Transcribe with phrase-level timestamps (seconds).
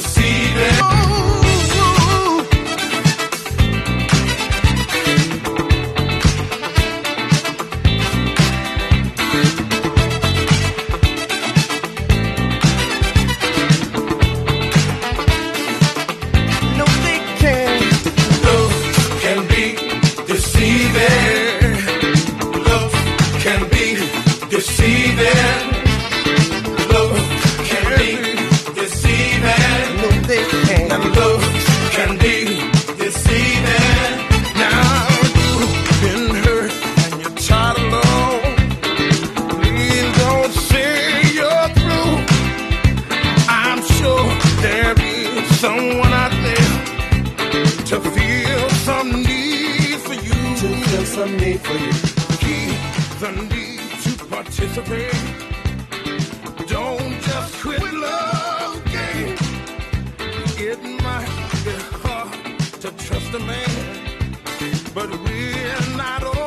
[0.00, 0.37] see
[51.14, 51.92] Sunday for you.
[52.44, 52.78] Keep
[53.18, 55.14] the need to participate.
[56.68, 59.36] Don't just quit love game.
[60.58, 64.36] It might be hard to trust a man,
[64.94, 66.37] but we're not.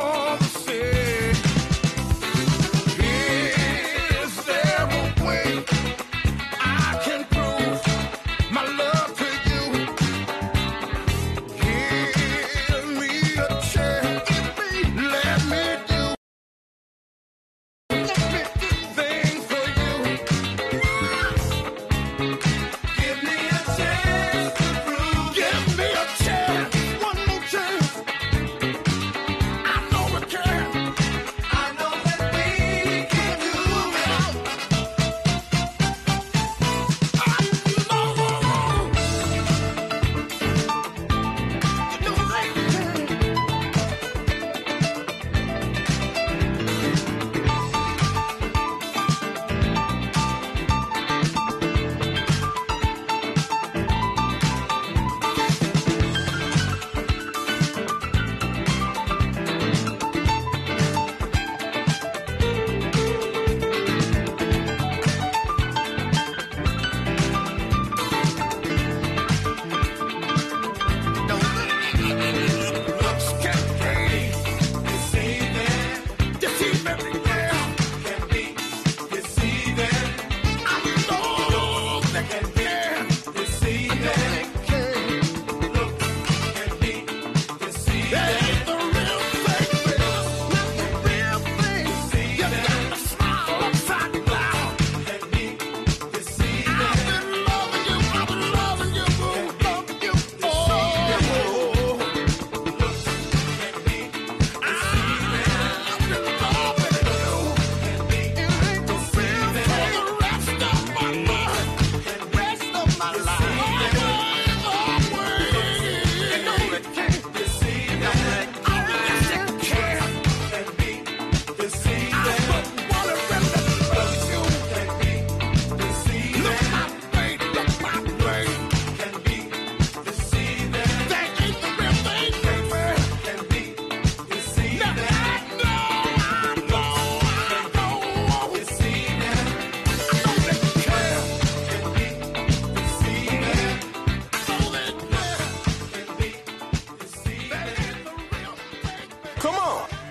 [149.52, 150.01] Come on.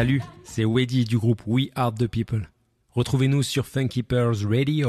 [0.00, 2.48] Salut, c'est Weddy du groupe We Are The People.
[2.92, 4.88] Retrouvez-nous sur Funky Pearls Radio.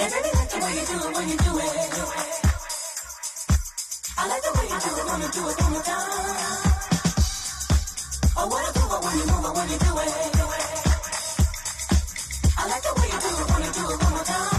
[0.00, 1.74] And I like the way you do it when you do it.
[4.16, 6.10] I like the way you do it, wanna do it, one more time.
[8.36, 10.12] I wanna do it when you move it, when you do it.
[12.58, 14.57] I like the way you do it, wanna do it, wanna dance.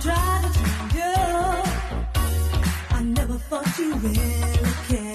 [0.00, 1.62] drive a girl.
[2.90, 5.09] I never thought you really cared.